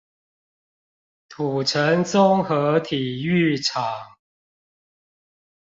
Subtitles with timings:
[1.29, 3.83] 土城綜合體育場